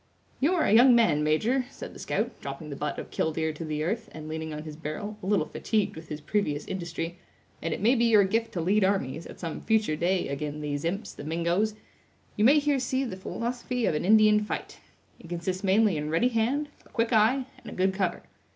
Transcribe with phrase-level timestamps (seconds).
[0.39, 3.63] "You are a young man, major," said the scout, dropping the butt of "killdeer" to
[3.63, 7.19] the earth, and leaning on the barrel, a little fatigued with his previous industry;
[7.61, 10.83] "and it may be your gift to lead armies, at some future day, ag'in these
[10.85, 11.75] imps, the Mingoes.
[12.35, 14.79] You may here see the philosophy of an Indian fight.
[15.19, 18.23] It consists mainly in ready hand, a quick eye and a good cover.